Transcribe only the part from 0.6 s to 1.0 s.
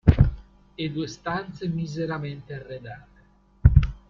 E